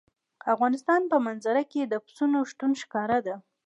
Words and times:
د 0.41 0.43
افغانستان 0.53 1.01
په 1.11 1.17
منظره 1.25 1.63
کې 1.71 1.81
د 1.85 1.93
پسونو 2.05 2.37
شتون 2.51 2.71
ښکاره 2.81 3.17
دی. 3.25 3.35